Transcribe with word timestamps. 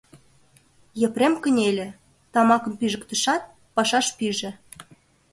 Епрем 1.05 1.33
кынеле, 1.43 1.87
тамакым 2.33 2.73
пижыктышат, 2.79 3.41
пашаш 3.75 4.07
пиже. 4.17 4.51